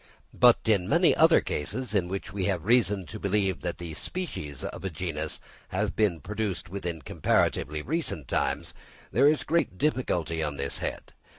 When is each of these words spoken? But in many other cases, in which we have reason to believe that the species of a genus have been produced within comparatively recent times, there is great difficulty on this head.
But 0.33 0.57
in 0.67 0.89
many 0.89 1.15
other 1.15 1.41
cases, 1.41 1.93
in 1.93 2.07
which 2.07 2.33
we 2.33 2.45
have 2.45 2.65
reason 2.65 3.05
to 3.05 3.19
believe 3.19 3.61
that 3.61 3.77
the 3.77 3.93
species 3.93 4.63
of 4.63 4.83
a 4.83 4.89
genus 4.89 5.39
have 5.67 5.95
been 5.95 6.21
produced 6.21 6.69
within 6.69 7.03
comparatively 7.03 7.83
recent 7.83 8.27
times, 8.27 8.73
there 9.11 9.27
is 9.27 9.43
great 9.43 9.77
difficulty 9.77 10.41
on 10.41 10.57
this 10.57 10.79
head. 10.79 11.13